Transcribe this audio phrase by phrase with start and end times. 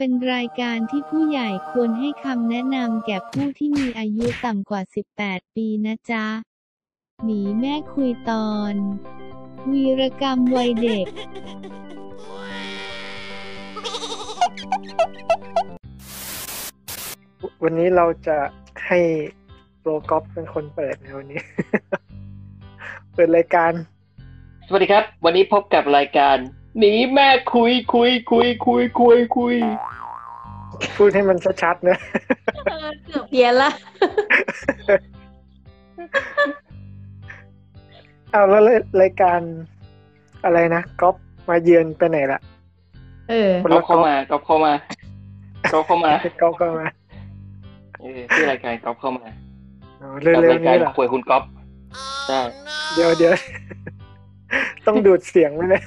[0.00, 4.82] เป็นรายการที่ผู้ใหญ่ควรให้คำแนะนำแก่ผู้ที่มีอายุต่ำกว่า
[5.18, 6.24] 18 ปีนะจ๊ะ
[7.24, 8.74] หนีแม่คุยตอน
[9.70, 11.06] วีรกรรมวัยเด็ก
[17.62, 18.38] วันนี้เราจะ
[18.86, 19.00] ให้
[19.80, 21.40] โปรกอฟเป็นคนเปิดในวันนี้
[23.14, 23.72] เปิดรายการ
[24.66, 26.36] สวัสดีครับ วันนี้พบกับรายการ
[26.78, 29.56] หนีแม่คุยคุยคุยคุยคุยคุย
[30.96, 31.98] พูดให้มันชัดๆนะ
[32.66, 33.70] เออเกือบเพี้ยนละ
[38.30, 38.62] เอาแล้ว
[39.02, 39.40] รายการ
[40.44, 41.16] อะไรนะก๊อฟ
[41.48, 42.40] มาเยือนไปไหนละ
[43.28, 44.72] เออคนก็ละเข้ามาก็เข้ามา
[45.72, 46.88] ก็เข้ามาก๊อฟก็มา
[48.00, 49.26] เออที่รายการก๊อฟเข้ามา
[50.02, 51.42] อ๋อกับเร็วรายๆการนี้เหรอคุยคุณก๊อฟ
[52.26, 52.40] ใช่
[52.94, 53.32] เดี๋ยวเดี๋ยว
[54.86, 55.82] ต้องดูดเสียงไว้เลย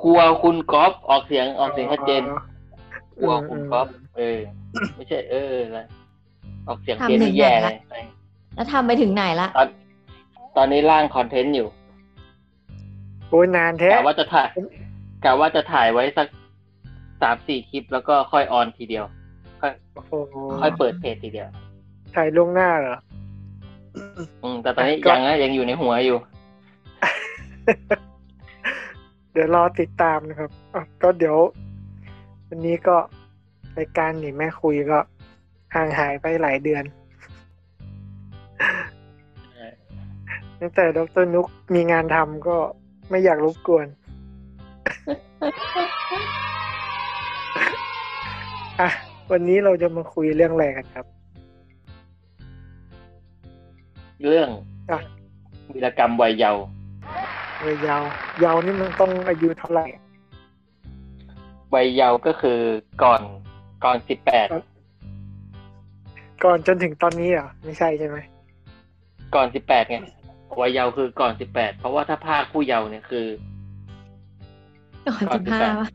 [0.00, 2.22] ครัวคุณก๊อฟออกเสียงออกเสียงชัดเจน
[3.18, 4.38] คอ๋อรัวคุณก๊อฟเออ
[4.94, 5.80] ไม่ใช่ เอออะไร
[6.68, 7.76] ออกเสียงเพี้ยนทำหนึ่นี่งแย่อย่างเลละย
[8.54, 9.66] แล้วทำไปถึงไหนละตอน
[10.56, 11.68] ตอนนี้ร่างคอนเทนต์อยู่
[13.30, 14.48] โอ้ยนานแท้กะว่าจะถ่าย
[15.24, 16.26] กะว่าจะถ่ายไว้สัก
[17.22, 19.04] สามสี่คลิปแล้วก็ค่อยออนทีเดียว
[19.60, 20.12] ค่อยโอ้โห
[20.60, 21.48] ค่อยเปิดเพจทีเดียว
[22.14, 22.96] ถ่ายล่วงหน้าเหรอ
[24.42, 26.18] อืมแต่ตอนนี้ก็ยังนะยังอยู่ในหัวอยู่
[29.32, 31.36] เดี๋ยวรอติดตามนะครับอะก็เดี๋ยว
[32.48, 32.96] วันนี้ก็
[33.78, 34.98] รายการหนีแม่คุยก็
[35.74, 36.84] ห่างหายไปหลายเดือน
[40.60, 42.56] ตั้งแต่ดรนุกมีงานทำก็
[43.10, 43.86] ไม่อยากรบกวน
[48.80, 48.88] อะ
[49.30, 51.06] วันนี้เราจะมาคุยเรื่องอะไรกันครับ
[54.24, 54.48] เรื่อง
[54.90, 54.98] อะ
[55.74, 56.62] วีรกรรมวัยเยาว์
[57.64, 58.02] วัยยาว
[58.44, 59.86] ยาวนี่มันต้องอายุเท่าไหร่
[61.74, 62.58] วัยเยาว์ก็คือ
[63.02, 63.20] ก่อน
[63.84, 64.48] ก่อนสิบแปด
[66.44, 68.16] ก่อนจนถึงตอนนี้เหรอไม่ใช่ใช่ไหม
[69.34, 69.96] ก่อนสิบแปดไง
[70.60, 73.26] วัยเยาว์คือก่อนสิบแปดเพราะว่าถ้าภาคผู้เยาว์เนี่ยคือ
[75.06, 75.88] ก่อนก่อนสิบห้า18วะ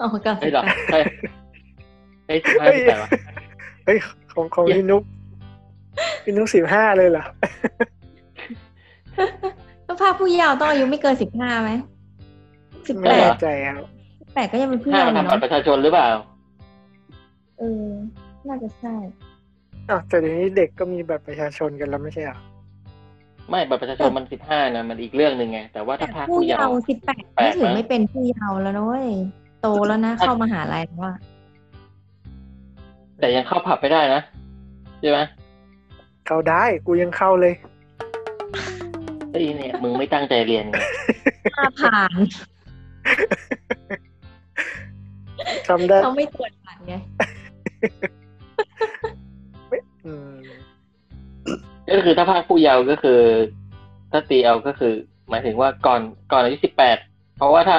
[0.00, 0.98] อ๋อก่อนเฮ้สิยบเหรอแปดใช่
[2.26, 3.10] เฮ้ยสิบห้าเฮ้ยสิบแปดวะ
[3.84, 3.98] เฮ้ย
[4.32, 5.02] ของของเย้พี่นุก
[6.24, 7.24] พี่นุกสิบห้าเลยเหรอ
[9.16, 9.24] ก็
[10.00, 11.70] ภาคผู้เยาว์ต้องอายุไม่เกินสิบห้าไหม
[12.88, 13.86] สิบไม่แปแน่ดใจครับ
[14.34, 16.08] แปดก็ยังเป็นผู้ห้าเยาว์อยู่ทำบัตเนาะรประชาชนหรือเปล่า
[17.58, 17.86] เออ
[18.48, 18.94] น่าจะใช่
[19.88, 22.38] อ้าวแต่เดี๋ยวนี้เด็กก็มีบัตรประชาชนกันแล้วไม่ใช่เหรอ
[23.50, 29.08] ไม่บัตรประชาชนมันสิบห้านะมันอีกเรื่องหนึ่งไงแต่ว่าถ้าภาคผู้ผู้เยาเยาว์ว์สิบแปดแปนี่ดถือมั้งไม่เป็นผู้เยาว์แล้วนะเว้ย
[29.62, 31.14] โตแล้วนะเข้ามหาลัยแล้วว่า
[33.18, 34.20] แต่ยังเข้าผับไม่ได้นะ
[35.00, 35.18] ใช่ไหม
[36.26, 37.54] เข้าได้กูยังเข้าเลย
[39.38, 40.76] เฮ้ยเนี่ยมึงไม่ตั้งใจเรียนไง
[41.56, 42.12] ถ้าผ่าน
[45.68, 46.94] ทำได้เขาไม่ตรวจบัตรไง
[50.06, 50.32] อืม
[51.90, 53.20] ก็คือถ้าภาคผู้เยาว์ก็คือ
[54.12, 54.94] ถ้าตีเอาก็คือ
[55.28, 56.00] หมายถึงว่าก่อน
[56.32, 56.98] ก่อนอายุสิบแปด
[57.36, 57.78] เพราะว่าถ้า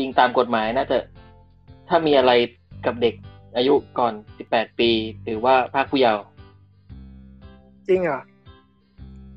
[0.00, 0.98] ยิงตามกฎหมายน่าจะ
[1.88, 2.32] ถ้ามีอะไร
[2.86, 3.14] กับเด็ก
[3.56, 4.90] อายุก่อนสิบแปดปี
[5.26, 6.22] ถือว่าภาคผู้เยาว์
[7.88, 8.20] จริงเหรอ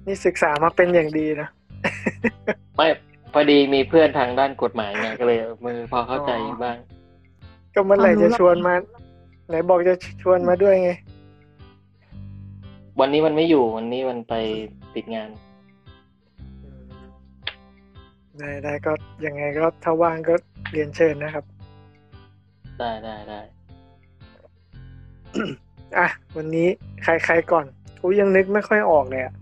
[0.10, 1.50] นี่ศึกษามาเป็นอย่างดีนะ
[2.76, 2.88] ไม่
[3.34, 6.78] พอดีมีเพื่อนทางด้านกฎหมายไงก็เลยมือพอเข้าใจอ๋อบ้าง
[7.74, 8.74] ก็เมื่อไหร่จะชวนมา
[9.48, 10.92] ไหนบอกจะชวนมาด้วยไง
[13.00, 14.34] วันนี้มันไม่อยู่วันนี้มันไป
[14.96, 15.30] ติดงาน
[16.64, 16.86] อืม
[18.38, 18.92] ได้ได้ก็
[19.26, 20.34] ยังไงก็ถ้าว่างก็
[20.72, 21.46] เรียนเชิญนะครับ
[22.80, 23.40] ได้ได้ได้
[25.98, 26.68] อะ วันนี้
[27.04, 27.66] ใครใครก่อน
[28.02, 29.34] กูยังนึกไม่ค่อยออกเลยอะ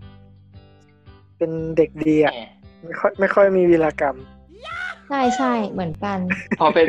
[1.38, 2.40] เป็นเด็กดีอะแหม
[2.84, 4.16] ไม่ค่อยไม่ค่อยมีวีรกรรม
[5.08, 6.18] ใช่ใช่เหมือนกัน
[6.60, 6.86] พอเป็น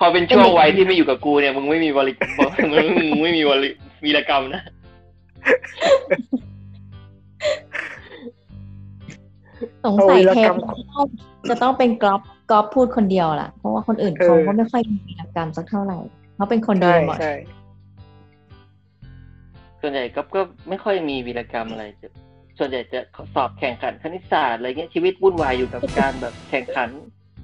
[0.00, 2.12] พอเป็นช่วงวัยที่ไม่อยู่กับกูเนี่ยมึงไม่มีบริ
[2.72, 3.70] มึงมึงไม่มีบริ
[4.04, 4.62] วีรกรรมนะ
[9.84, 11.06] สงสัยเอาวีรเทกรปรมจะต้อง
[11.48, 12.20] จะต้องเป็นกรอบ
[12.50, 15.98] กรอบพูดคนเดียวล่ะ เพราะว่าคนอื่นเขาเออก็ไม่ค่อยมีวีรกรรมสักเท่าไหร่
[16.36, 17.34] เขาเป็นคนดีใช่หมดใช่
[19.80, 22.08] ส่วนใหญ่ก็ก็ไม่ค่อยมีวีรกรรมอะไรจะ
[22.60, 23.00] ส่วนใหญ่จะ
[23.34, 26.88] สอบแข่งขันคณิตศาสตร์อะไรเงี้ยชีวิตวุ่นวายอยู่กับการแบบแข่งขัน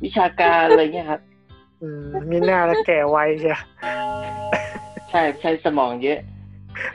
[0.04, 1.20] วิชาการอะไรเงี้ยครับ
[1.82, 3.52] อืมมีหน้าแล้วแก่ไวใช่
[5.10, 6.18] ใช่ใช้สมองเยอะ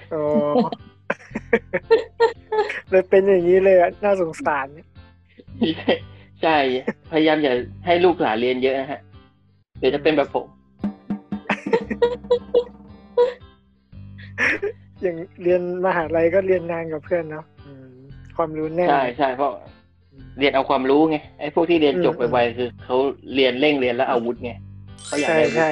[0.10, 0.22] โอ้
[2.90, 4.68] เลยเป็นอย่างนี้เลยอะน่าสงสาร
[6.42, 6.58] ใช่
[7.12, 7.54] พยายามอย่า
[7.86, 9.02] ให้ลูกหลานเรียนเยอะนะฮะ
[9.80, 10.46] เดี๋ยวจะเป็นแบบผม
[15.02, 17.51] อย่างเรียนมหาลัยก็เรียนนานกับเพื่อนเนาะอืม
[18.38, 19.52] ความรู้แน่นใช่ใช่เพราะ
[20.40, 22.98] เรียนเอาความรู้ไงไอ้พวกที่เรียนจบอืมไวๆคือเขา
[23.36, 24.52] เรียนเร่งเรียนแล้วอาวุธไง
[25.08, 25.72] เขาอยากใช่ได้ใช่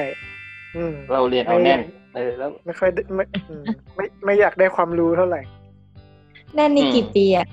[0.76, 1.80] อืมเราเรียนเอาแน่น
[2.14, 3.64] เออแล้ว ไม่ค่อยได้ไม่อืม
[3.96, 5.40] ไม่ไม่อยากได้ความรู้เท่าไหร่
[6.54, 7.46] แน่นนี่กี่ปีอะ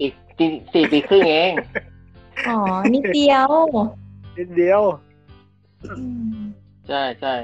[0.00, 1.52] อีกสี่สี่ปีครึ่งเอง
[2.48, 2.56] อ๋อ
[2.94, 3.48] นิดเดียว
[4.38, 4.82] นิดเดียว
[5.90, 6.04] อื
[6.36, 6.40] ม
[6.88, 7.34] ใช่ใช่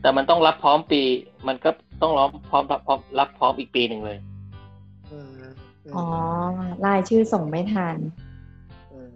[0.00, 1.02] แต่มันต้องรับพร้อมปี
[1.46, 1.70] มันก็
[2.02, 4.31] ต้องรับพร้อมรับพร้อมรับพร้อมอีกปีหนึ่งเลยอืมม
[5.96, 6.04] อ๋อ
[6.86, 8.00] รายชื่อส่งไม่ทันม
[8.92, 9.10] อืม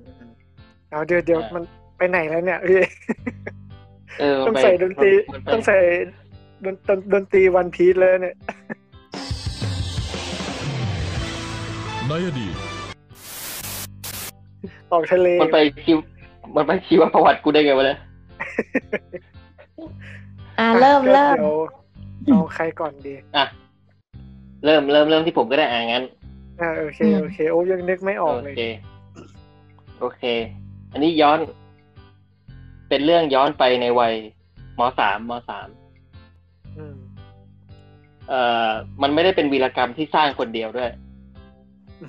[0.90, 1.64] เอาเดี๋ยวเดี๋ยวอ่ามัมัน
[1.96, 2.80] ไปไหนแล้วเนี่ยพี่
[4.20, 5.78] เออมันต้องไปใส่ดนตรีมันไปต้องใส่
[6.64, 8.36] ดนดนดนตรีวันพีซเลยเนี่ย
[12.06, 12.54] ในอดีต
[14.92, 15.98] ออกทะเลมันไปชีว
[16.56, 17.98] มันไปชีวประวัติกูได้ไงวะเนี่ย
[20.58, 21.58] อ่าเริ่มก็เริ่มเดี๋ยว
[22.26, 23.44] เอาใครก่อนดี อะ
[24.64, 26.04] เริ่มเริ่มเริ่มที่ผมก็ได้อ่างั้น
[26.60, 28.62] อ่าโอเคอืมโอเคโอ้ยังนึกไม่ออกโอเลยเค
[30.00, 30.22] โอเค
[30.92, 31.38] อันนี้ย้อน
[32.88, 34.14] เป็นเรื่องย้อนไปในวัย
[34.78, 35.68] มสามมสาม
[36.78, 36.96] อืม
[38.28, 38.70] เอ่อ
[39.02, 40.90] มันไม่ได้เป็นวีรกรรมที่สร้างคนเดียวด้วย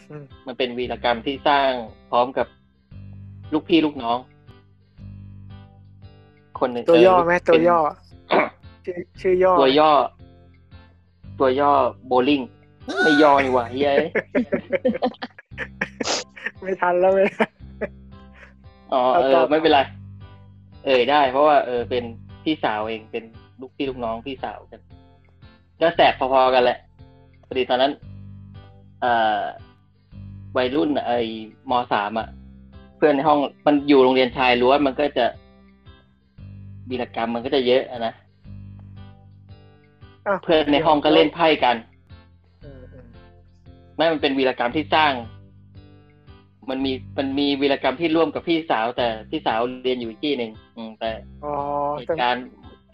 [0.09, 1.69] อืมมันเป็นวีรกรรมที่สร้าง
[2.09, 2.47] พร้อมกับ
[3.53, 4.17] ลูกพี่ลูกน้อง
[6.59, 7.79] คนหนึ่งตัวย่อเลูกไหมตัวย่อ
[8.83, 9.91] เป็นชื่อ ชื่อย่อ ตัวย่อ
[11.39, 11.71] ตัวย่อ
[12.07, 12.41] โบลิ่ง
[13.04, 14.01] ไม่ย่อนี่หว่าเฮ้ย
[16.62, 17.30] ไม่ทันแล้วเลย
[18.94, 19.80] อ๋อเอาเอต่ออไม่เป็นไร
[20.86, 22.04] เอ่ยได้ เพราะว่าเออเป็น
[22.44, 23.24] พี่สาวเองเป็น
[23.60, 24.81] ลูกพี่ลูกน้องพี่สาวกัน
[25.81, 26.78] ก็แสบพอๆกันแหละ
[27.48, 27.92] พอดีตอนนั้น
[29.01, 29.42] เอ่อ
[30.57, 31.19] วัยรุ่นไอ้
[31.69, 32.28] มสามอะ
[32.98, 35.25] เพื่อนในห้องมันอยู่โรงเรียนชายล้วนมันก็จะ
[36.89, 38.13] วีรกรรมมันก็จะเยอะอะนะ
[40.28, 41.96] อ้าวเพื่อนในห้องก็เล่นไพ่กันอืมอืม
[43.97, 45.13] ไม่มันเป็นวีรกรรมที่สร้าง
[46.69, 51.11] มันมีมันมีวีรกรรมที่ร่วมกับพี่สาว แต่พี่สาวเรียนอยู่อีกที่หนึ่งอืมแต่
[51.45, 51.53] อ๋อ
[51.97, 52.44] เหแต่ตุการณ์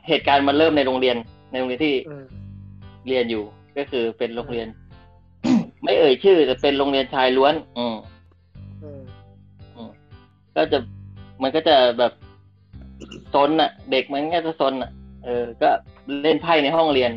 [0.07, 1.17] เหตุการณ์มันเริ่มในโรงเรียน
[1.51, 2.25] ในโรงเรียนที่อืม
[3.07, 3.44] เรียนอยู่
[3.77, 4.67] ก็คือเป็นโรงเรียน
[5.83, 7.95] ไม่เอ่ยชื่อแต่เป็นโรงเรียนชายล้วนอืม
[8.83, 9.01] อืม
[9.75, 9.89] อืม
[10.56, 10.77] ก็จะ
[11.41, 12.13] มันก็จะแบบ
[13.33, 14.91] ซนอะ เด็กมันก็จะซนอะ
[15.25, 15.69] เออ ก็
[16.23, 17.11] เล่นไพ่ในห้องเรียน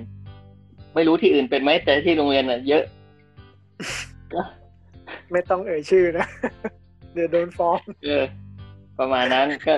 [0.94, 2.95] ไม่รู้ที่อื่นเป็นไหมแต่ที่โรงเรียนอะเยอะก็
[5.32, 6.26] ไม่ต้องเอ่ยชื่อนะ
[7.14, 8.24] เดี๋ยวโดนฟ้องเออ
[8.98, 9.74] ประมาณนั้นก็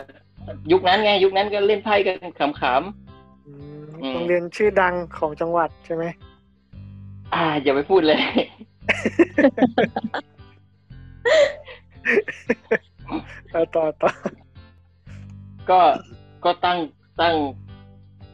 [0.73, 8.21] ยุคนั้นไง ยุคนั้นก็เล่นไพ่กันขำอืมอืมโรงเรียนชื่อดังของจังหวัดใช่ไหมๆอ่า อย่าไปพูดเลย
[13.51, 14.11] เอาต่อต่อ
[15.71, 15.81] ก็
[16.45, 16.79] ก็ตั้ง
[17.21, 17.35] ตั้ง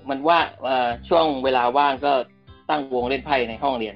[0.08, 2.12] มันว่าเอ่อช่วงเวลาว่างก็
[2.70, 3.94] ตั้งวงเล่นไพ่ในห้องเรียน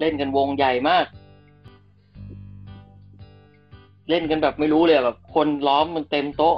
[0.00, 1.06] เล่นกันวงใหญ่มาก
[4.08, 6.56] เล่นกันแบบไม่รู้เลยแบบ คนล้อมมันเต็มโต๊ะ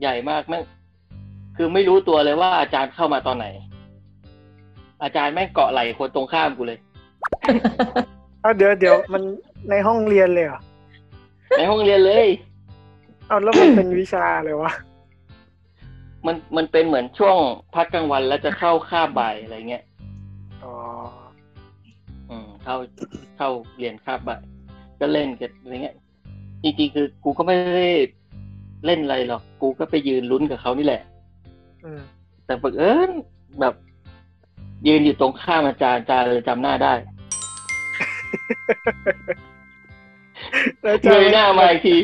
[0.00, 0.62] ใหญ่มากแม่ง
[1.56, 3.46] คือไม่รู้ตัวเลยว่าอาจารย์เข้ามาตอนไหน
[5.02, 6.78] อาจารย์แม่งเกาะไหล่คนตรงข้ามกูเลย
[8.40, 9.22] เอาเดี๋ยวเดี๋ยวมัน
[9.70, 10.60] ในห้องเรียนเลยเหรอ
[11.58, 12.26] ในห้องเรียนเลย
[13.28, 14.72] เอาแล้วมันเป็นวิชาเลยวะ
[16.26, 17.36] มันมันเป็นเหมือนช่วง
[17.74, 19.84] พักกลางวันแล้วจะเข้าคาบบ่ายอะไรเงี้ย
[20.64, 20.74] อ๋อ
[21.14, 21.23] อืม
[22.64, 22.76] เข้า
[23.36, 24.40] เข้าเรียนคาบบ่าย
[25.00, 25.96] ก็เล่นกันอะไรเงี้ย
[26.62, 27.90] จริงๆคือ กูก็ไม่ได้
[28.86, 31.02] เล่นอะไรหรอก กูก็ไปยืนลุ้นกับเขานี่แหละ
[31.84, 32.00] อืม
[32.46, 33.10] แต่บังเอิญ
[33.60, 33.74] แบบ
[34.86, 36.94] ยืนอยู่ตรงข้ามอาจารย์อาจารย์เลยจำหน้าได้
[40.82, 41.96] แล้วจะเงยหน้ามาอีกที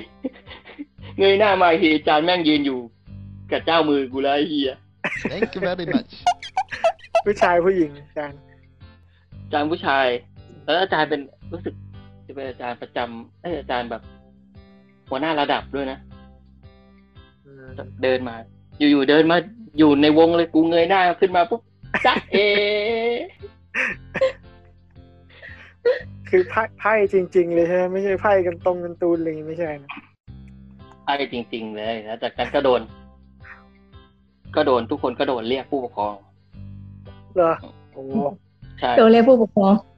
[1.19, 2.81] เงยหน้ามาอีกทีอาจารย์แม่งยืนอยู่
[3.51, 4.75] กับเจ้ามือกูแล้วไอ้เฮีย
[5.31, 6.13] Thank you very much
[7.25, 8.33] ผู้ชายผู้หญิงกัน
[9.43, 10.07] อาจารย์ผู้ชาย
[10.71, 11.21] แล้วอาจารย์เป็น
[11.53, 11.75] รู้สึก
[12.27, 14.03] จะเป็นอาจารย์ประจำเอยอาจารย์แบบ
[15.09, 15.99] หัวหน้าระดับด้วยนะ
[17.45, 17.67] อืม
[18.03, 18.35] เดินมา
[18.79, 19.37] อยู่ๆเดินมา
[19.79, 21.61] อยู่ในวงเลยกูเงยหน้าขึ้นมาปุ๊บ
[22.07, 22.37] จ๊ะเอ
[26.29, 29.91] คือไพ่ไพ่จริง ๆ เลยใช่ไหมไม่ใช่ไพ่กันตรงกันตูนอะไรอย่างงี้ไม่ใช่นะ
[31.05, 32.81] ไอ้จริง ๆ เลยแล้วจากนั้นก็โดน
[34.57, 36.15] ก็โดนทุกคนก็โดนเรียกผู้ปกครอง
[37.37, 37.53] เหรอ
[37.93, 38.03] โอ้
[38.81, 39.90] ใช่โดนเรียกผู้ปกครองใช่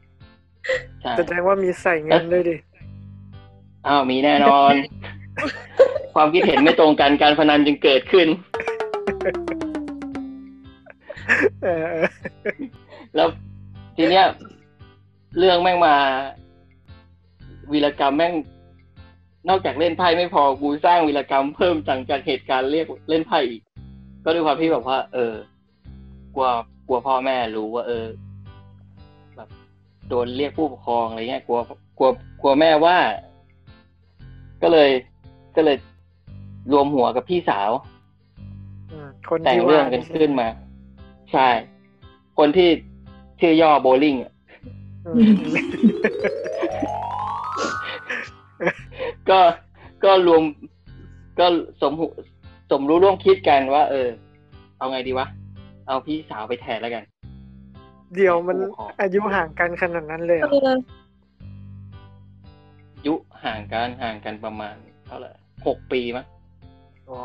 [1.19, 2.57] แสดงว่ามีใส่เงินด้วยดิ
[3.87, 4.73] อ้าว มีแน่นอน
[6.15, 8.29] ความคิดเห็นไม่ตรงกันการพนันจึงเกิดขึ้น
[11.63, 12.07] เออเออ
[13.17, 13.29] แล้ว
[13.97, 14.27] ทีเนี้ย
[15.39, 15.95] เรื่องแม่งมา
[17.73, 18.35] วีรกรรมแม่ง
[19.49, 23.63] นอกจากเล่นไพ่ไม่พอกูสร้างวีรกรรมเพิ่มจากจากเหตุการณ์เรียกเล่นไพ่อีก
[24.25, 25.35] ก็ด้วยความที่แบบว่า เออ
[26.35, 26.49] กลัว
[26.87, 28.32] กลัวพ่อแม่รู้ว่า เออแบบ
[30.15, 31.61] โดนเรียกผู้ปกครองอะไรเงี้ยกลัว
[31.99, 32.09] กลัว
[32.41, 32.97] กลัวแม่ว่า
[34.63, 34.91] ก็เลย
[35.57, 35.77] ก็เลย
[36.73, 37.71] รวมหัวกับพี่สาว
[38.91, 40.49] อืมคนแต่งที่เรื่ว่าองกันขึ้นมา
[41.33, 41.49] ใช่
[42.39, 42.69] คนที่
[43.41, 44.33] ชื่อย่อโบลิ่งอะ
[45.07, 45.35] อืม
[49.31, 49.41] ก็
[50.05, 50.43] ก็รวม
[51.39, 51.47] ก็
[51.83, 52.07] สมหุ
[52.71, 54.09] สมรู้ร่วมคิดกันว่า เออ
[54.79, 55.27] เอาไงดีวะ
[55.87, 57.05] เอาพี่สาวไปแทนแล้วกัน
[58.15, 60.77] เดี๋ยวมันโอ้โหอายุห่างกันขนาดนั้นเลยเหรอเออ
[63.07, 63.15] ยุ
[63.45, 64.75] ห่างกันห่างกันประมาณ
[65.07, 65.31] เท่าไหร่
[65.67, 66.27] หกปีมั้ง
[67.11, 67.19] อ๋อ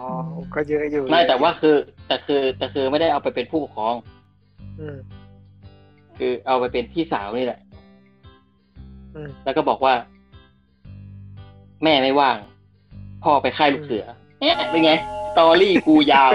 [0.53, 1.75] ก็เยอะอยู่ไม่แต่ว่าคือ
[2.07, 3.95] แต่คือแต่คือไม่ได้เอาไปเป็นผู้ปกครอง
[4.79, 4.97] อืม
[6.17, 7.59] คือเอาไปเป็นพี่สาวนี่แหละ
[9.15, 9.93] อืมแล้วก็บอกว่า
[11.83, 12.37] แม่ไม่ว่าง
[13.23, 14.05] พ่อไปค่ายลูกเสือ
[14.39, 14.91] เนี่ยเป็นไง
[15.29, 16.33] สตอรี่กูยาว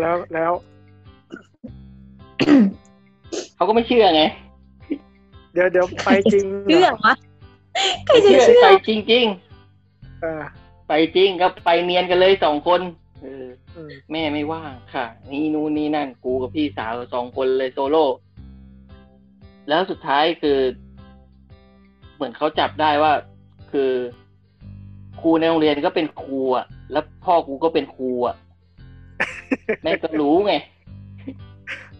[0.00, 0.52] แล้วแล้ว
[3.56, 4.22] เขาก็ไม่เชื่อไง
[5.52, 7.14] เดี๋ยวเดี๋ยวไปจริงหรเชื่อวะ
[8.06, 9.26] ใครจะเชื่อเชื่อไปจริง
[10.24, 12.80] อ่าๆไปจริงก็ไปเนียนกันเลยสองคน
[13.22, 13.46] เออ
[13.76, 18.04] อืมแม่ไม่ว่างค่ะ นี่นู่นนี่นั่น กูกับพี่สาวสองคนเลยโซโล่
[19.68, 20.58] แล้วสุดท้ายคือ
[22.14, 23.12] เหมือนเขาจับได้ว่า
[23.72, 23.90] คือ
[25.20, 28.36] ครูในโรงเรียนก็เป็นครูอะ แล้วพ่อกูก็เป็นครูอะ
[29.82, 30.54] แม่ก็รู้ไง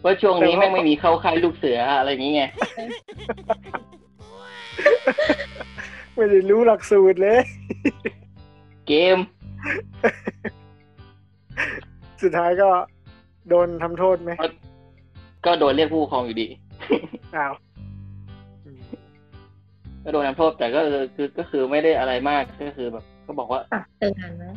[0.03, 2.43] ว่าช่วงนี้แม่งไม่มีเข้าค่ายลูกเสืออะไรอย่างนี้ไง
[6.15, 7.41] ไม่ได้รู้หลักสูตรเลย
[8.87, 9.17] เกม
[12.21, 12.69] สุดท้ายก็
[13.49, 14.31] โดนทำโทษไหม
[15.45, 16.47] ก็โดนเรียกผู้ปกครองอยู่ดี
[17.35, 17.53] อ้าว
[18.65, 18.81] อืม
[20.03, 24.53] ก็โดนทำโทษแต่ก็เออคือก็คือไม่ได้อะไรมากก็คือแบบ ก็บอกว่าตักเตือนนะ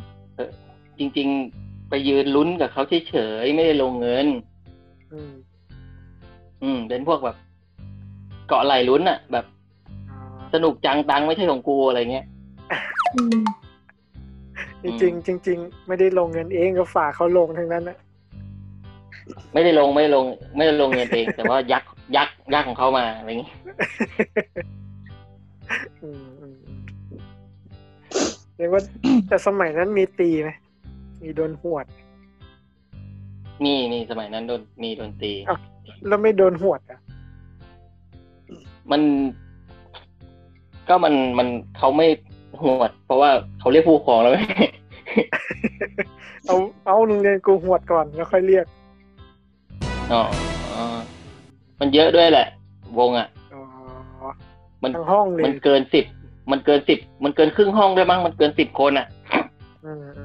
[0.99, 4.27] จริง ๆ ไปยืนลุ้นกับเขาเฉยๆไม่ได้ลงเงิน
[5.13, 5.33] อืม
[6.63, 7.37] อืม เป็นพวกแบบ
[8.47, 9.45] เกาะไหลลุ้นอะแบบ
[10.11, 10.19] อ๋อ
[10.53, 12.25] สนุกจังตังไม่ใช่ของกูอะไรเงี้ย
[13.15, 13.43] อืม
[14.83, 17.97] จริงๆจริง ๆ ไม่ได้ลงเงินเองก็ฝากเขาลงทั้งนั้นนะ
[19.53, 20.25] ไม่ได้ลงไม่ได้ลง
[20.55, 21.83] ไม่ได้ลงเงินเอง แต่ว่ายัก
[22.15, 23.53] ยักยักของเขามาอะไรเงี้ย
[26.03, 26.79] อืมอืมอืม
[28.57, 28.81] เรียกว่า
[29.27, 30.49] แต่สมัยนั้นมีตีไหม
[31.21, 31.85] มีโดนหวด
[33.63, 35.59] มีมีสมัยนั้นโดนมีโดนตีอ้าว
[36.07, 36.99] แล้วไม่โดนหวดอะ
[38.91, 39.01] มัน
[40.87, 42.07] ก็มันมันเขาไม่
[42.61, 43.29] หวด เพราะว่า
[43.59, 44.39] เขาเรียกผู้ปกครองแล้วไง
[46.47, 46.55] เอา
[46.85, 48.65] เอาโรงเรียนกูหวดก่อนแล้วค่อยเรียก
[50.11, 50.21] อ๋อ
[50.75, 50.85] อ๋อ
[51.79, 52.47] มันเยอะด้วยแหละ
[52.99, 53.61] วงอะอ๋อ
[54.83, 56.05] มันทั้งห้องเลยมันเกินสิบ
[56.51, 59.07] มันเกินสิบมันเกินครึ่งห้องด้วยมั้งมันเกินสิบคนอะ
[59.85, 60.23] อืมอื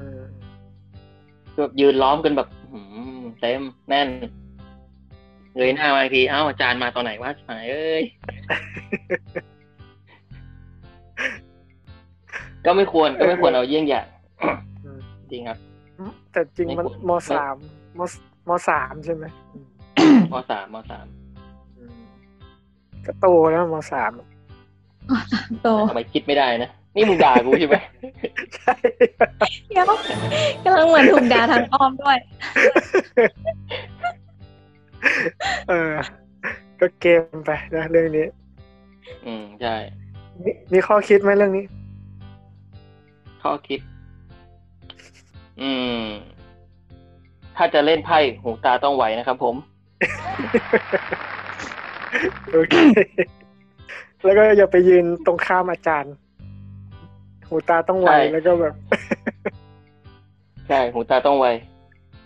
[1.59, 2.79] แบบยืนล้อมกันแบบหื
[3.19, 4.07] มเต็มแน่น
[5.55, 8.03] เงยหน้ามาอีกทีเอ้าอาจารย์มาตอนไหนวะหายเอ้ย
[12.65, 14.07] ก็ไม่ควรก็ไม่ควรเอาเยี่ยงอย่าง
[14.83, 14.99] อืม
[15.31, 15.57] จริงครับ
[16.31, 17.55] แต่จริงมันไม่ควรมสาม
[17.99, 18.01] ม
[18.47, 21.05] มสามใช่ไหมอืมมสามมสาม
[21.77, 22.01] อืม
[23.05, 24.11] ก็โตแล้วมสาม
[25.63, 27.75] โตทำไมคิดไม่ได้นะ นี่มึงด่ากูใช่ไหม
[28.55, 28.73] ใช่
[29.69, 29.85] เดี๋ยว
[30.63, 32.17] กำลังเหมือนถูกด่าทางอ้อมด้วย
[35.69, 35.93] เออ
[36.79, 38.27] ก็เกมไปนะเรื่องนี้
[39.25, 39.75] อืมใช่
[40.43, 41.65] มีมีข้อคิดไหมเรื่องนี้
[43.43, 43.79] ข้อคิด
[45.61, 45.71] อื
[46.01, 46.03] ม
[47.55, 49.55] ถ้าจะเล่นไพ่หูตาต้องไหวนะครับผม
[52.53, 52.75] โอเค
[54.23, 56.13] แล้วก็อย่าไปยืนตรงข้ามอาจารย์
[57.51, 58.73] หูตาต้องไวใช่แล้วก็แบบ
[60.67, 61.47] ใช่ หูตาต้องไว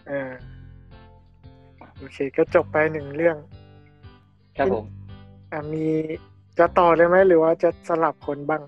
[0.08, 0.30] เออ
[1.98, 3.38] โอเค ก็จบไปหนึ่งเรื่อง
[4.58, 4.86] ครับผม
[5.52, 5.86] อะมี
[6.58, 8.62] จะต่อเลยไหมหรือว่าจะสลับคนบ้าง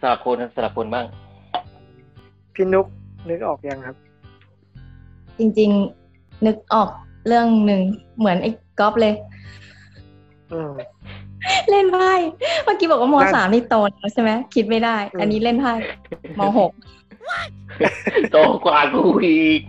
[0.00, 1.06] สลับคนสลับคนบ้าง
[2.54, 2.86] พี่นุก
[3.28, 3.96] นึกออกยังครับ
[5.38, 5.70] จริง
[6.08, 6.88] ๆ นึกออก
[7.26, 7.80] เรื่องหนึ่ง
[8.18, 9.14] เหมือนไอ้ก๊อฟเลย
[10.52, 10.70] อืม
[11.70, 12.12] เล่นไพ่
[12.64, 15.72] เมื่อกี้บอกว่ามนั่นสามนี่โตแล้วใช่ไหมคิดไม่ได้อืมอันนี้เล่นไพ่
[16.38, 16.70] มหก
[18.32, 19.60] โตกว่ากูอีก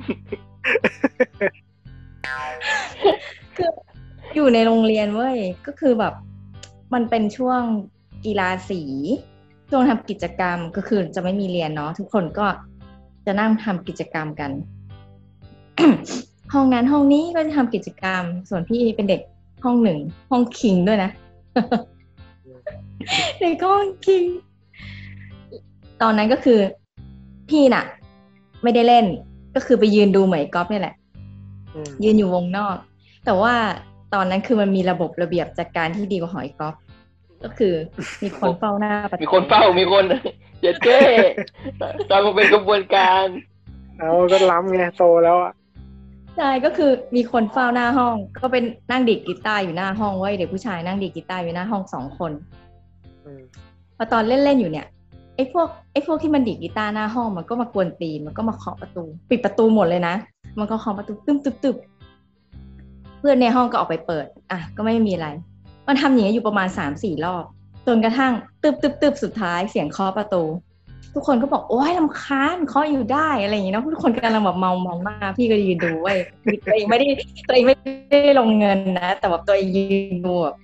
[3.56, 3.72] คือ
[4.36, 6.14] อยู่ในโรงเรียนเว้ยก็คือแบบ
[6.94, 7.62] มันเป็นช่วง
[8.26, 8.82] กีฬาสี
[9.70, 12.48] ช่วงทำกิจกรรมก็คือจะไม่มีเรียนเนาะทุกคนก็
[13.26, 14.52] จะนั่งทำกิจกรรมกัน
[16.54, 19.22] ห้องนั้นห้องนี้ก็จะทำกิจกรรม ส่วนพี่เป็นเด็ก
[19.66, 20.00] ห้องหนึ่ง
[20.32, 21.12] ห้องคิงด้วยนะ
[23.40, 24.24] เด็กห้องคิง
[26.02, 26.60] ตอนนั้นก็คือ
[27.50, 27.84] พี่น่ะ
[28.64, 29.06] ไม่ได้เล่น
[29.56, 30.96] ก็คือไปยืนดูเหมยก๊อฟนี่แหละ
[31.76, 32.76] อืมยืนอยู่วงนอก
[33.26, 33.54] แต่ว่า
[34.14, 36.76] ตอนนั้นคือมันมีระบบระเบียบจัดการที่ดีกว่าหอยก๊อฟ
[37.44, 37.74] ก็คือ
[38.24, 40.04] มีคนเฝ้าหน้าประตูมีคนเฝ้ามีคน
[40.62, 41.00] เจ็ดเก้
[42.10, 43.26] ตามมาเป็นกระบวนการ
[44.00, 45.54] เอาก็ล้ำไงโตแล้วอะ
[46.38, 52.32] ใช่ก็คือมีคนเฝ้าหน้าห้อง ก็เป็นนั่งดีดกีตาร์อยู่หน้าห้องไว้ยเด็กผู้ชายนั่งดีดกีตาร์อยู่หน้าห้องสองคน
[53.26, 53.42] อืม
[53.98, 54.88] พอตอนเล่นๆอยู่เนี่ย
[55.36, 60.16] ไอ้พวกไอ้พวกที่มันดีดกีตาร์หน้าห้องมันก็มากวนตีนมันก็มาเคาะประตู ปิดประตูหมดเลยนะ
[60.60, 61.76] มันก็เคาะประตูตึ้มตึ๊บตึ๊บ
[63.20, 65.28] เพื่อนในห้องก็ออกไปเปิด อะ ก็ไม่มีอะไร
[65.88, 67.44] มันทำอย่างนี้ยอยู่ประมาณสามสี่รอบ
[67.88, 70.44] จนกระทั่งตึ๊บตึ๊บตึ๊บสุดท้ายเสียงเคาะประตู
[71.16, 76.18] ทุกคนก็บอกโอ้ยลำคาญเคาะอยู่ได้อะไรอย่างนี้เนาะทุกคนกำลังแบบเมาเมามากพี่ก็ยืนดูเว้ย
[76.66, 77.08] ตัวเองไม่ได้
[77.48, 77.76] ตัวเองไม่
[78.12, 80.56] ได้ลงเงินนะ แต่แบบตัวเองยืนดูแบบ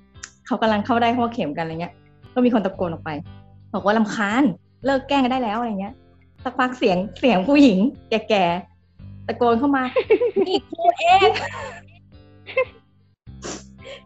[0.46, 1.94] เขากำลังเข้าได้ข้อเข็มกันอะไรเงี้ย
[2.34, 3.10] ก็มีคนตะโกนออกไป
[3.74, 4.44] บอกว่าลำคาญ
[4.86, 5.94] เลิกแกล้งกันได้แล้วอะไรเงี้ย
[6.44, 7.80] สักพักเสียงเสียงผู้หญิง
[8.10, 9.84] แก่ๆตะโกนเข้ามา
[10.48, 11.30] นี่ครูเอง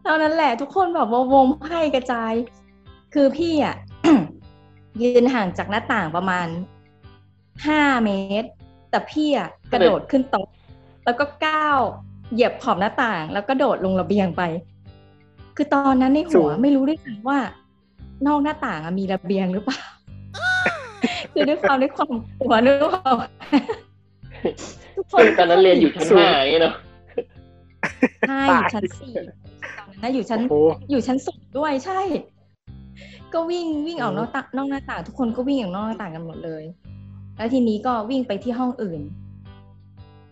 [0.03, 2.33] เท่านั้นแหละ ทุกคนแบบว่าวงไพ่กระจาย
[3.13, 3.75] คือพี่อะ
[5.01, 6.47] ยืนห่างจากหน้าต่างประมาณ
[7.67, 8.09] ห้าเม
[8.41, 8.49] ตร
[8.89, 10.47] แต่พี่อะกระโดดขึ้นโต๊ะ
[11.05, 11.79] แล้วก็ก้าว
[12.33, 14.41] เหยียบขอบหน้าต่าง แล้วก็โดดลงระเบียงไป
[15.55, 17.39] คือตอนนั้นในสูหัวงไม่รู้ด้วยซ้ำว่า
[18.27, 19.79] นอกหน้าต่างอะมีระเบียงหรือเปล่า
[21.33, 23.15] คือด้วยความด้วยความกลัวด้วยความ
[24.95, 26.75] ทุกคนตอนนั้นเรียนอยู่ชั้นห้าอย่างเงี้ยเนาะ
[28.29, 29.13] ใช่อยู่ชั้นสี่
[29.77, 31.99] ตอนนั้นนะอยู่ชั้นโอ้โหอยู่ชั้นสูงด้วยใช่
[33.33, 36.63] ก็วิ่งวิ่งออกนอกต่างนอกหน้าต่าง ทุกคนก็วิ่งออกนอกหน้าต่างกันหมดเลย
[37.37, 39.01] แล้วทีนี้ก็วิ่งไปที่ห้องอื่น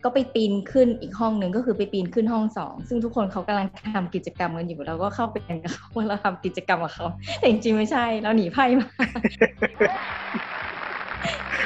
[0.03, 7.05] ก็ไปปีนขึ้นอีกห้องหนึ่งก็คือไปปีนขึ้นห้องสองซึ่งทุกคนเขากำลังทำกิจกรรมกันอยู่เราก็เข้าไปกันกับเขาว่าเราทำกิจกรรมกับเขา
[7.39, 8.88] แต่จริงๆไม่ใช่เราหนีไพ่มา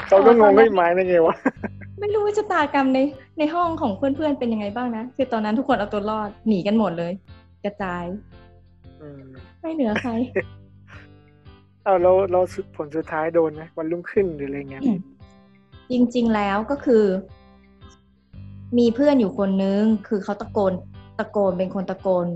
[0.07, 1.35] เขาก็งงไม่หมายได้ไงวะ
[1.99, 2.99] ไม่รู้ว่าชะตากรรมใน
[3.39, 7.13] ในห้องของเพื่อนๆเป็นยังไงบ้างนะคือตอนนั้นทุกคนเอาตัวรอดหนีกันหมดเลย
[7.65, 8.03] กระจาย
[9.01, 9.23] อืม
[9.61, 10.11] ไม่เหลือใคร
[11.85, 12.41] เอาเราเรา
[12.75, 14.83] ผลสุดท้ายโดนไหมวันรุ่งขึ้นหรืออะไรเงี้ย
[15.91, 17.03] จริง ๆแล้วก็คือ
[18.77, 20.73] มีเพื่อนอยู่คนนึง คือเขาตะโกน
[21.19, 22.27] ตะโกนเป็นคนตะโกน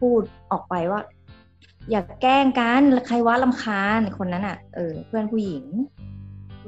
[0.00, 1.00] พูดออกไปว่า
[1.90, 5.64] อย่าแกล้งกันใครว่าลำคาญคนนั้นอะ เออ เพื่อนผู้หญิง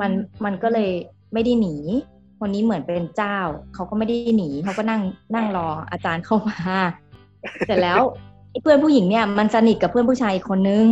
[0.00, 0.10] มัน
[0.44, 0.90] มันก็เลย
[1.32, 1.76] ไม่ได้หนี
[2.40, 3.38] คนนี้เหมือนเป็นเจ้า
[3.74, 5.02] เขาก็ไม่ได้หนีเขาก็นั่ง
[5.34, 6.58] นั่งรออาจารย์เข้ามา
[7.66, 8.00] เสร็จแล้ว
[8.62, 10.84] เพื่อนผู้หญิงเนี่ย มันสนิทกับเพื่อนผู้ชายอีกคนนึง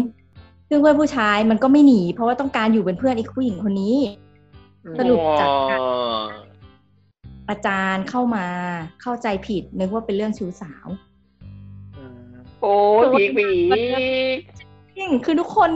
[0.68, 3.96] ซึ่งเพื่อนผู้ชายมันก็ไม่หนี เพราะว่าต้องการอยู่เป็นเพื่อนอีกผู้หญิงคนนี้
[4.98, 6.46] สรุปจากการอ๋อ
[7.50, 8.46] อาจารย์เข้ามา
[9.02, 10.87] เข้าใจผิดนึกว่าเป็นเรื่องชู้สาว
[11.96, 12.72] อืมโอ้
[13.12, 13.48] พีกพี
[14.37, 14.38] ก
[14.96, 15.70] จริงคือทุกคน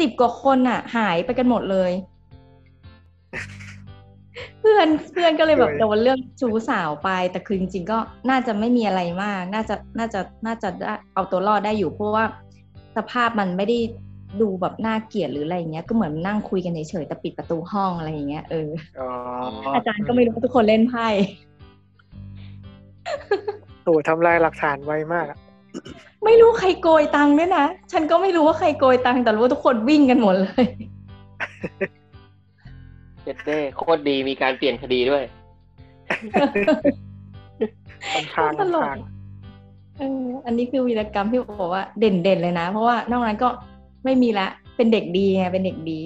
[0.00, 1.92] สิบกว่าคนอะ หายไปกันหมดเลย
[4.60, 7.98] เพื่อนเพื่อนก็เลยแบบโดนเรื่องชู้สาวไป แต่คือจริงๆก็
[8.30, 12.24] น่าจะไม่มีอะไรมาก น่าจะน่าจะน่าจะได้เอาตัวรอดได้อยู่เพราะว่า
[12.96, 13.78] สภาพมันไม่ได้
[14.42, 18.70] ดูแบบน่าเกลียดหรืออะไรอย่างเงี้ยก็เหมือนนั่งคุยกันเฉยๆแต่ปิดประตูห้องอะไรอย่างเงี้ยเออ
[19.00, 19.08] อ๋อ
[19.74, 21.08] อาจารย์ก็ไม่รู้ว่าทุกคนเล่นไพ่
[23.84, 25.38] โอ้ทำลายหลักฐานไวมากอะ
[26.24, 30.64] ไม่รู้ใครโกยตังค์ด้วยนะฉันก็ไม่รู้ว่าใครโกยตังค์แต่รู้ว่าทุกคนวิ่งกันหมดเลย
[33.22, 35.22] เจ็ดเด้โคตรดีมีการเปลี่ยนคดีด้วย
[38.14, 38.98] ต้นทางตลต้นกทาง
[39.98, 43.48] เอออันนี้คือวีรกรรมที่บอกว่าเด่นๆเลยนะ เพราะว่านอกนั้นก็
[44.06, 46.00] ไม่มีละ เป็นเด็กดีไงเป็นเด็กดี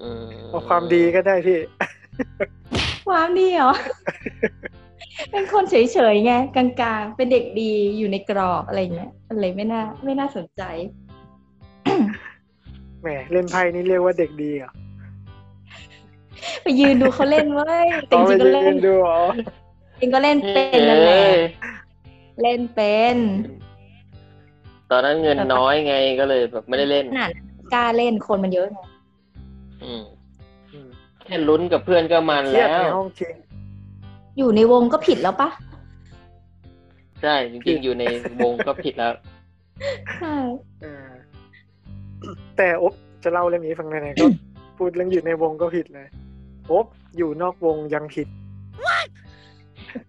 [0.00, 1.60] อืมเอาความดีก็ได้พี่
[3.08, 3.72] ความดีเหรอ
[5.30, 10.62] เป็นคนเฉยๆไงกลางๆ เป็นเด็กดีอยู่ในกรอบอะไรเงี้ยอะไรไม่น่า ไม่น่าสนใจ
[13.00, 14.72] แหมเล่นไพ่นี่เรียกว่าเด็กดีเหรอ
[16.62, 19.18] ไปยืนดูเขาเล่นเว้ยแต่เอาจไปริงๆก็ยืเล่นนดูอ๋อ
[20.00, 21.38] จริงก็เล่นเป็นนั่นแหละเอ้ย
[22.42, 23.16] เล่นเป็น
[24.90, 27.30] ตอนนั้นเงินน้อยไงก็เลยแบบไม่ได้เล่นขนาด
[27.74, 28.78] กล้าเล่นคนมันเยอะไง
[29.84, 30.04] อืม
[30.72, 30.88] อืม
[31.24, 33.34] แค่ลุ้นกับเพื่อนก็มันเครียดแล้วในห้องจริง
[34.38, 35.48] อยู่ในวงก็ผิดแล้วปะ
[37.22, 38.04] ใช่จริงๆอยู่ใน
[38.40, 39.12] วงก็ผิดแล้ว
[40.16, 40.36] ใช่
[40.82, 41.06] เออ
[42.56, 42.94] แต่อบ
[43.24, 44.26] จะเล่าเรื่องนี้ฟังไหนๆก็
[44.78, 46.08] พูดเรื่องอยู่ในวงก็ผิดเลย
[46.72, 48.28] อบอยู่นอกวงยังผิด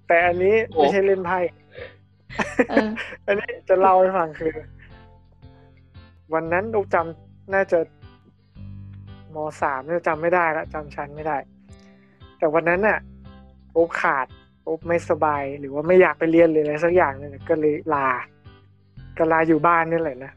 [0.07, 4.53] แต่อันนี้โอ้ไม่ใช่เล่นไพ่เอันนี้จะเล่าให้ฟังคือ
[6.33, 7.79] วันนั้นเราจำน่าจะ
[9.33, 11.37] มสามเนี่ยจำไม่ได้ละจำชั้นไม่ได้
[12.37, 12.99] แต่วันนั้นน่ะ
[13.71, 14.27] โอ๊บขาด
[14.63, 18.07] โอ๊บไม่สบาย หรือว่าไม่อยากไปเรียนเลยอะไรสักอย่างหนึงก็เลยลา
[19.17, 20.31] ก็ลาอยู่บ้านนี่แหละนะ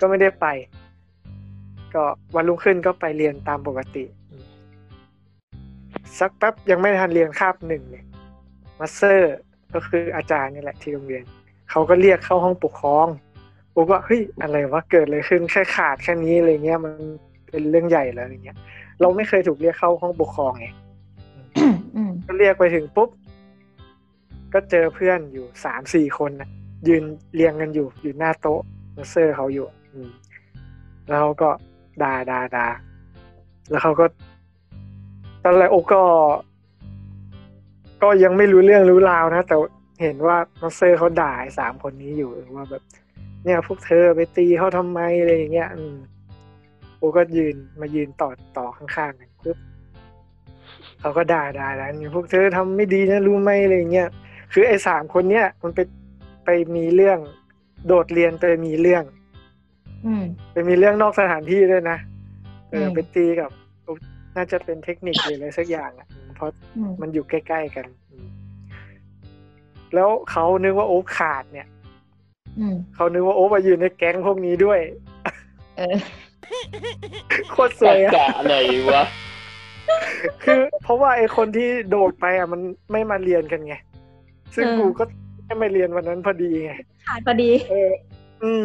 [0.00, 0.46] ก็ไม่ได้ไป
[1.94, 4.04] ก็วันรุ่งขึ้นก็ไปเรียนตามปกติ
[6.18, 8.06] สักแป๊บยังไม่ทันเรียนคาบหนึ่งเนี่ย
[8.78, 9.36] มาสเตอร์
[9.74, 11.24] ก็คืออาจารย์นี่แหละที่โรงเรียน
[11.70, 13.06] เขาก็เรียกเข้าห้องปกครอง
[13.74, 16.94] ผมก็เฮ้ยอะไรวะเกิดอะไรขึ้นแค่ขาดแค่นี้อะไรเงี้ยมัน
[17.50, 18.58] เป็นเรื่องใหญ่แล้วอะไรเงี้ย
[19.00, 20.66] เราไม่เคยถูกเรียกเข้าห้องปกครองไง
[21.96, 23.10] อืมก็เรียกไปถึงปุ๊บ
[24.54, 26.48] ก็เจอเพื่อนอยู่สามสี่คนนะ
[26.88, 27.02] ยืน
[27.34, 28.60] เรียงกันอยู่อยู่หน้าโต๊ะ
[28.96, 30.10] มาเซอร์เขาอยู่ อืม
[31.08, 31.50] แล้วเขาก็
[32.02, 32.66] ด่าด่าด่า
[33.70, 34.06] แล้วเขาก็
[35.44, 36.02] ตอนแรกโอก็
[38.02, 39.56] ก็ยังไม่รู้เรื่องรู้ราวนะแต่
[40.02, 42.82] เห็นว่ามาเซอร์เขาด่าไอ้สามคนนี้อยู่ว่าแบบ
[43.44, 45.96] เนี่ยพวกเธอไปตีเขาทำไมอะไรอย่างเงี้ยอืม
[46.98, 49.58] โอก็ยืนมายืนต่อต่อข้างๆกันปุ๊บ
[51.00, 54.08] เขาก็ด่าด่าด่าเนี่ยพวกเธอทำไม่ดีนะรู้ไหมอะไรเงี้ย
[54.52, 55.80] คือไอ้สามคนเนี้ยมันไป
[56.44, 57.18] ไปมีเรื่อง
[57.86, 59.04] โดดเรียนไปมีเรื่อง
[60.06, 61.98] อืมไปมีเรื่องนอกสถานที่ด้วยนะ
[62.70, 63.50] เอออืมไปตีกับ
[64.36, 68.28] น่าจะเป็นเทคนิคหรืออะไรสักอย่างอะอืม เพราะอืมมันอยู่ใกล้ๆกันอืม
[69.94, 71.68] แล้วเขานึกว่าโอ๊คขาดเนี่ย
[72.58, 74.80] อืมเขานึกว่าโอ๊คมาอยู่ในแก๊งพวกนี้ด้วย
[75.76, 75.96] เออ
[77.50, 78.54] โคตรสวยอะกะอะไร
[78.94, 79.04] วะ
[80.44, 82.60] คือเพราะว่าไอ้คนที่โดดไปอะมัน
[82.92, 83.74] ไม่มาเรียนกันไง
[84.54, 85.04] ซึ่งเออกูก็
[85.46, 86.72] ไม่มาเรียนวันนั้นพอดีไง
[87.08, 87.92] ขาดพอดี เออ
[88.42, 88.62] อืม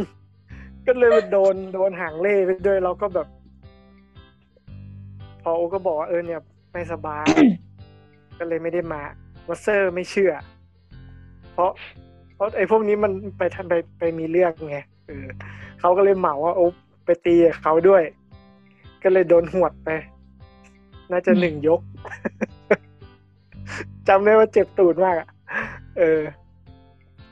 [0.86, 3.28] ก็เลยโดนโดนหางเล่ไปด้วยเราก็แบบ
[5.44, 7.26] พอโอก็บอกว่าเออเนี่ย ไม่สบาย
[8.40, 9.02] ก็เลยไม่ได้มา
[9.48, 10.34] วัสเซอร์ไม่เชื่อ
[11.54, 11.72] เพราะ
[12.36, 15.26] เพราะไอ้พวกนี้มันไปทำไปไปมีเรื่องไงเออ
[15.80, 16.66] เขาก็เลยเหมาว่าโอ้
[17.06, 18.04] ไปตีเขาด้วย
[19.04, 19.90] ก็เลยโดนหวดไป
[21.12, 21.82] น่าจะหนึ่งยก
[24.08, 25.30] จำได้ว่าเจ็บตูดมากอะ
[25.98, 26.22] เออ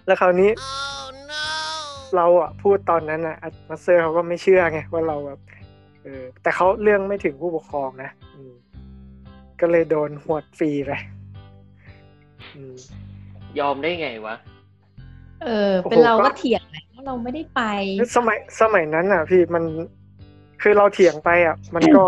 [0.05, 0.49] แล้วคราวนี้
[2.15, 3.35] เราอะ พูดตอนนั้นอะ
[3.69, 5.39] มาเตอร์เขาก็ไม่เชื่อไงว่าเราแบบ
[6.03, 8.53] เออ แต่เขาเรื่องไม่ถึงผู้ปกครองนะอืม
[9.61, 10.91] ก็เลยโดนหวดฟรีไป
[12.55, 12.75] อืม
[13.59, 14.35] ยอมได้ไงวะ
[15.43, 17.61] เออโอ้โหเป็นเราก็ก็เถียงนะว่าเราไม่ได้ไป
[18.15, 19.63] สมัยสมัยนั้นอะ พี่มัน
[20.61, 22.03] คือเราเถียงไปอะ มันก็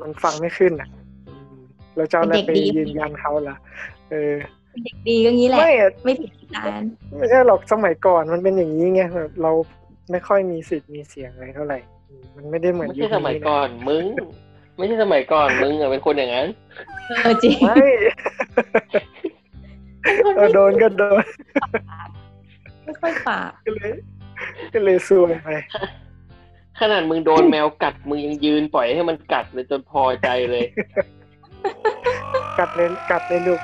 [0.00, 0.88] มันฟังไม่ขึ้นอะ
[1.28, 1.56] อืม
[1.96, 3.56] เราจะเอาอะไรไปยืนยันเขาล่ะ
[4.10, 4.34] เออ
[4.70, 9.52] เป็นเด็กดีก็งี้แหละ ไม่อะไม่ผิดอาจารย์ไม่ใช่หรอกสมัยก่อนมันเป็นอย่างนี้ไงแบบเรา
[10.10, 11.78] ไม่ค่อยมีสิทธิ์มีเสียงอะไรเท่าไหร่
[12.08, 14.04] อืมมันไม่ได้เหมือนไม่ยุใช่คสมัยนี้นะก่อนมึง
[14.76, 16.48] ไม่ใช่สมัยก่อนมึงอะเป็นคนอย่างนั้น
[17.22, 17.88] เออจริงไม่
[20.36, 21.24] เออโดนก็โดน
[22.84, 23.90] ไม่ค่อยปากก็เลย
[24.74, 25.48] ก็เลยซวยไป
[26.80, 30.64] ขนาดมึงโดนแมวกัดมึงยังยืนปล่อยให้มันกัดเลยจนพอใจเลย
[32.58, 33.60] กัดเลยกัดเลยลูก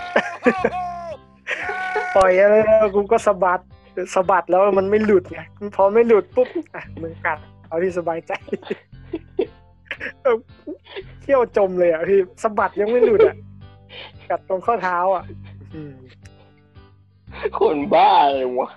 [2.17, 3.61] ปล่อยอะไรแล้วกูก็สะบัด
[4.15, 5.41] สะบัดแล้วมันไม่หลุดไง
[5.77, 8.33] พอไม่หลุดปุ๊บอะมึงกัดเอาที่สบายใจ
[10.23, 10.37] เออ
[11.23, 13.37] เที่ยวจมเลยอะพี่สะบัดยังไม่หลุดอะ
[14.31, 15.25] กัดตรงข้อเท้าอะ
[15.75, 15.95] อืม
[17.61, 18.69] คนบ้าเลยวะ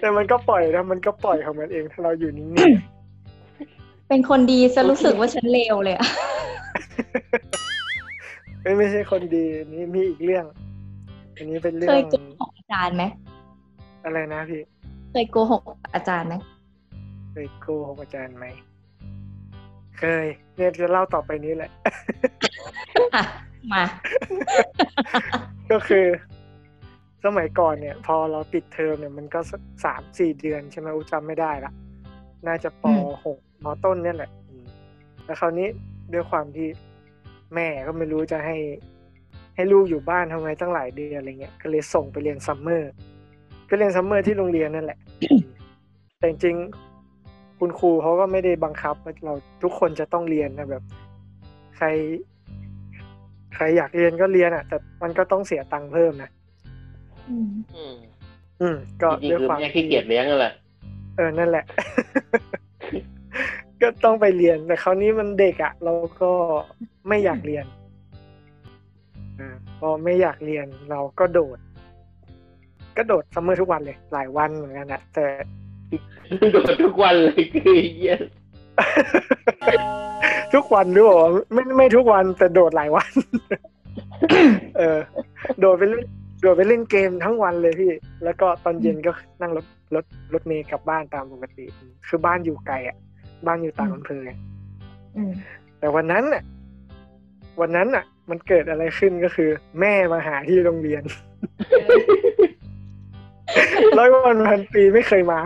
[0.00, 2.48] แต่มันก็ปล่อยนะมันก็ปล่อยของมันเอง ถ้าเราอยู่นิ่ง
[4.08, 6.12] เป็นคนดีจะรู้สึกว่าฉันเลวเลยอะๆ
[8.62, 10.44] ไม่ไม่ใช่คนดีอันนี้มีอีกเรื่อง
[11.36, 13.04] อันนี้เป็นเรื่เคองยโกหกอาจารย์ไหม
[14.04, 14.62] อะไรนะพี่
[15.12, 15.62] เคยโกหก
[15.94, 16.34] อาจารย์ไหม
[17.30, 18.46] เคยโกหกอาจารย์ไหม
[19.98, 21.70] เคย เนี่ยจะเล่าต่อไปนี้แหละ
[23.14, 23.22] อะ
[23.72, 23.82] มา
[25.70, 26.06] ก็คือ
[27.24, 31.72] สมัยก่อนเนี่ย พอเราปิดเทอมเนี่ยมันก็สักสามสี่เดือนใช่ไหมอุจำไม่ได้ละ
[32.46, 34.66] น่าจะปอืมหกมต้นเนี่ยแหละอืม
[35.24, 35.68] แล้วคราวนี้
[36.12, 36.68] ด้วยความที่
[37.54, 38.56] แม่ก็ไม่รู้จะให้
[39.54, 42.90] ให้ลูกอยู่บ้านทำไมตั้งหลายเดือนอะไรเงี้ย ก็เลยส่งไปเรียน summer
[43.68, 44.98] ก็เรียน summer ที่โรงเรียนนั่นแหละ
[46.18, 46.89] แต่จริงๆ
[47.60, 50.82] คุณครูเขาก็ไม่ได้บังคับว่าเราทุกคนจะต้องเรียนนะแบบ
[51.76, 51.86] ใคร
[53.54, 56.30] ใครอยากเรียนก็เรียนอะ แต่มันก็ต้องเสียตังค์เพิ่มนะ
[57.28, 57.94] อืม อืม
[58.60, 60.52] อืมก็จริงด้วยๆคือความแม่ขี้เกียจเลี้ยงนั่นแหละ
[61.16, 61.64] เออนั่นแหละ
[63.82, 65.92] ก็ต้องไปเรียนแต่คราวนี้มันเด็กอะ เรา
[66.22, 66.32] ก็
[67.08, 67.64] ไม่อยากเรียน
[69.38, 71.58] อ่าพอไม่อยากเรียนเราก็โดด
[72.96, 75.24] ก็โดด summer ทุกวันเลย หลายวันเหมือนกันนะแต่
[76.52, 78.16] โดดทุกวันเลยคือเหี้ย
[80.54, 81.16] ทุกวันหรือเปล่า
[81.52, 83.10] ไม่ไม่ทุกวันแต่โดดหลายวัน
[84.78, 84.98] เออ
[85.60, 86.04] โดดไปเล่น
[86.40, 87.92] โดดไปเล่นเกมทั้งวันเลยพี่
[88.24, 91.64] แล้วก็ตอนเย็นก็นั่งรถรถรถเมล์กลับบ้านตามปกติ
[92.06, 92.96] คือบ้านอยู่ไกลอะ
[93.46, 94.32] บ้านอยู่ต่างอำเภอไง
[95.16, 95.32] อืม
[95.78, 96.42] แต่วันนั้นน่ะ
[97.60, 99.50] วันนั้นน่ะ มันเกิดอะไรขึ้นก็คือ
[99.80, 101.02] แม่มาหาที่โรงเรียน
[103.98, 105.40] ร้อยวันพันปีไม่เคยมา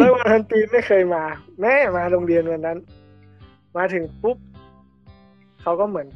[0.00, 1.24] ร้อยวันพันปีไม่เคยมา
[1.60, 2.78] แม่มาโรงเรียนวันนั้น
[3.76, 4.38] มาถึงปุ๊บ
[5.62, 6.06] เขาก็เหมือน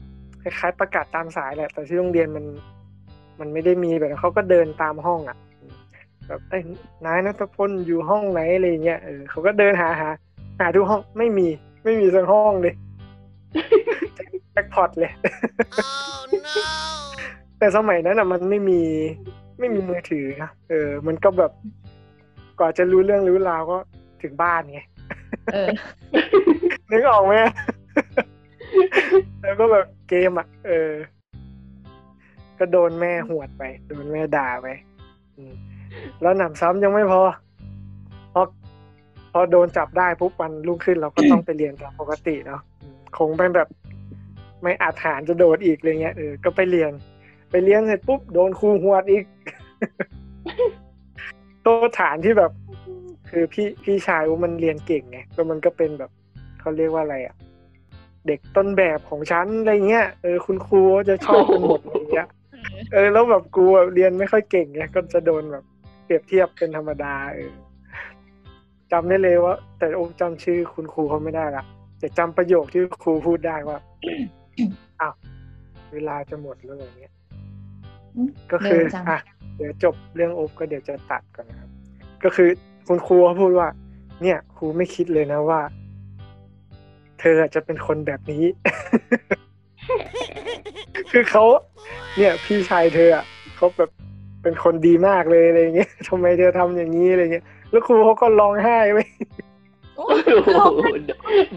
[0.43, 2.45] คล้ายๆประกาศตามสายแหละ แต่ที่โรงเรียนมัน
[3.41, 5.37] มันไม่ได้มีแบบนั้นเขาก็เดินตามห้องอะ
[6.29, 6.63] แบบเอ้ย
[7.05, 10.09] นายนัทพลอยู่ห้องไหนอะไรเงี้ยเออเขาก็เดินหาหา
[10.61, 11.49] หาทุกห้องไม่มี
[11.85, 12.75] ไม่มีสักห้องเลย
[14.53, 15.13] แจ็คพอตเลย
[17.59, 18.81] แต่สมัยนั้นอะมันไม่มี
[19.59, 21.53] ไม่มีมือถือนะเออ มันก็แบบ
[22.59, 23.79] กว่าจะรู้เรื่องรู้ราวก็
[24.23, 24.81] ถึงบ้านไง
[25.55, 25.69] เออ
[26.91, 27.33] นึกออกไหม
[29.43, 30.91] แล้วก็แบบเกมอะ เออ
[32.59, 34.69] ก็โดนแม่หวดไป โดนแม่ด่าไป
[35.37, 35.55] อืม
[36.23, 37.21] แล้วหนำซ้ำยังไม่พอ
[38.33, 38.43] พอ
[39.33, 43.69] พอโดนจับได้ปุ๊บวันรุ่งขึ้นเราก็ต้องไปเรียนตามปกติเนาะอืมคงเป็นแบบ
[44.63, 46.93] ไม่อาจหารจะโดดอีกอะไรเงี้ยเออก็ไปเรียน
[47.53, 49.25] ไปเรียนเสร็จปุ๊บโดนครูหวดอีก
[51.63, 52.53] โตฐานที่แบบ
[53.31, 56.11] คือพี่พี่ชายว่ามันเรียนเก่งไงแล้วมันก็เป็นแบบ
[56.61, 57.37] เขาเรียกว่าอะไรอะ
[58.27, 62.29] เด็กต้นแบบของฉันอะไรเงี้ยเออคุณครูจะชอบกันหมดอะไรเงี้ย
[62.93, 65.65] เออแล้วแบบกูอะเรียนไม่ค่อยเก่งไงก็จะโดนแบบ
[66.05, 67.53] เปรียบเทียบเป็นธรรมดาเออ
[68.93, 71.65] จำได้เลยว่า แต่โอ้จำชื่อคุณครูเขาไม่ได้ละ
[71.99, 73.79] แต่จำประโยคที่ครูพูดได้ว่า
[75.01, 75.15] อ้าว
[75.93, 77.13] เวลาจะหมดแล้วอย่างเงี้ย
[78.53, 79.21] ก็คือเร็วจังอะ
[79.57, 81.71] เดี๋ยวจบเรื่องโอบก็เดี๋ยวจะตัดก่อนนะครับ
[82.25, 82.49] ก็คือ
[82.87, 83.69] คุณครูเขาพูดว่า
[84.23, 85.61] เนี่ยครูไม่คิดเลยนะว่า
[87.21, 88.45] เธอจะเป็นคนแบบนี้
[91.11, 91.45] คือเขา
[92.17, 93.25] เนี่ยพี่ชายเธออะ
[93.57, 93.91] เขาแบบ
[94.43, 98.99] เป็นคนดีมากเลยอะไรเงี้ยทำไมเธอทำอย่างนี้อะไรเงี้ยแล้วครูเขาก็ร้องไห้ไป
[99.97, 100.43] โอ้โอ้
[100.77, 100.81] โห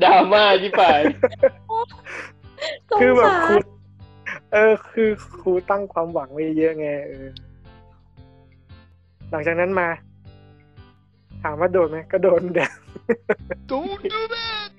[0.03, 0.99] ดราม่าที่ป่าย
[2.89, 3.59] สงคือแบบสาครูร
[4.55, 5.09] เออ คือ
[5.41, 7.27] ครูตั้งความหวังไว้เยอะไงเออ
[9.31, 9.87] หลังจากนั้นมา
[11.43, 12.71] ถามว่าโดนไหมก็โดนเด็ก
[13.71, 14.69] Don't do that!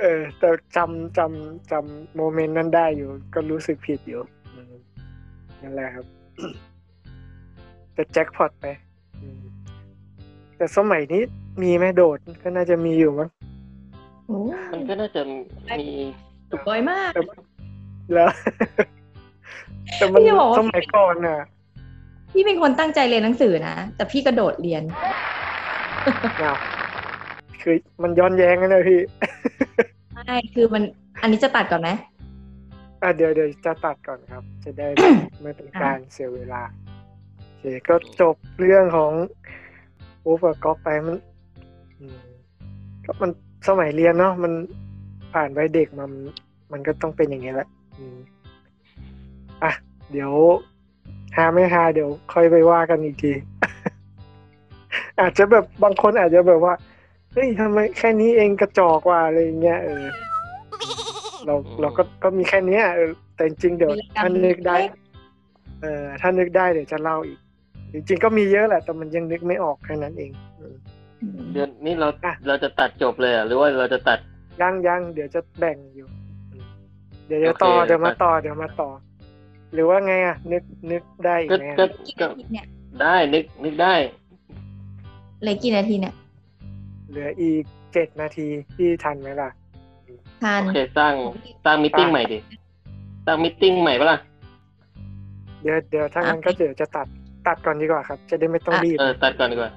[0.00, 4.20] เออ แต่จำจำจำโมเมนต์นั้นได้อยู่ ก็รู้สึกผิดอยู่
[4.54, 4.74] อืม
[5.62, 6.06] นั่นแหละครับ
[7.94, 8.66] แต่แจ็คพอตไป
[9.20, 9.40] อืม
[10.56, 11.22] แต่สมัยนี้
[11.62, 13.28] มีไหมโดดก็น่าจะมีอยู่มั้ง
[14.26, 14.38] โอ้
[14.72, 15.88] มันก็น่าจะมี
[16.68, 17.12] บ่อยมาก
[18.14, 18.30] แล้ว
[19.98, 21.38] แต่มันพี่จะบอกว่าสมัยก่อนน่ะ
[22.32, 24.82] พี่เป็นคนตั้งใจเรียนหนังสือนะ แต่พี่กระโดดเรียน
[26.42, 26.56] อ้าว
[27.62, 29.00] คือมันย้อนแย้งกันเลยพี่
[30.14, 30.82] ใช่คือมัน
[31.22, 31.90] อันนี้จะตัดก่อนไหม
[33.02, 34.86] อะเดี๋ยวเดี๋ยวจะตัดก่อนครับ จะได้
[35.42, 36.62] ไม่เป็นการเสียเวลา
[37.46, 39.12] โอเคก็จบเรื่องของ
[40.22, 41.16] โอเวอร์ก็ไปมัน
[41.98, 42.18] อืม
[43.04, 43.30] ก็มัน
[43.68, 44.52] สมัยเรียนเนาะมัน
[45.32, 46.22] ผ่านไปเด็กมามัน
[46.72, 47.68] มันก็ต้องเป็นอย่างนี้แหละ
[48.00, 48.18] อืม
[49.62, 49.72] อะ
[50.12, 50.32] เดี๋ยว
[51.36, 53.32] หาไม่หาเดี๋ยวค่อยไปว่ากันอีกที
[55.20, 56.74] อาจจะแบบบางคนอาจจะแบบว่า
[57.32, 60.04] เฮ้ยทำไมแค่นี้เองกระจอกว่าอะไรอย่างเงี้ยเออ
[61.46, 64.90] เราเราก็ก็มีแค่เนี้ยเออแต่จริงๆเดี๋ยววีรกรรมถ้านึกได้เล็ก
[65.82, 67.38] เออถ้านึกได้เดี๋ยวจะเล่าอีก
[67.92, 70.74] จริงๆก็มีเยอะแหละ แต่มันยังนึกไม่ออกแค่นั้นเองอืม
[71.52, 74.18] เดือนนี้เราอะเราจะตัดจบเลยเหรอหรือว่าเราจะตัด
[74.60, 78.90] ยังยังเดี๋ยวจะแบ่งอยู่อืมเดี๋ยวจะโอเคต่อเดี๋ยวมาตัดต่อเดี๋ยวมาต่อ
[79.72, 82.66] หรือว่าไงอะ นึกนึกได้อีกก็ไหมก็อะกี่ก็นาทีเนี่ย
[83.00, 83.94] ได้นึกนึกได้
[85.40, 86.14] เหลือกี่นาทีเนี่ย
[87.10, 89.50] เหลืออีกเจ็ดนาทีที่ทันไหมล่ะ
[90.42, 91.14] ทานโอเคสร้าง
[91.64, 92.38] สร้างมิทติ้งใหม่ดิ
[93.26, 94.18] สร้างมิทติ้งใหม่ปะล่ะ
[95.62, 97.06] เดี๋ยวเดี๋ยวถ้างั้นก็เดี๋ยวจะตัด
[97.46, 99.72] ตัดก่อนดีกว่าครับ จะได้ไม่ต้องรีบเออตัดก่อนดีกว่า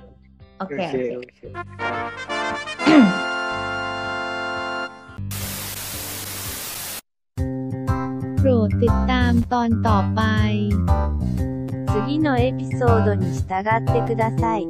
[0.57, 1.61] โอโอเคเคโอเคโอ
[2.87, 3.31] เค
[8.42, 10.20] โปรดติดตามตอนต่อไป
[11.92, 14.66] 次のエピソードに従ってください。